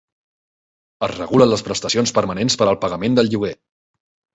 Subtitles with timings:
[1.09, 3.59] Es regulen les prestacions permanents per al pagament del lloguer.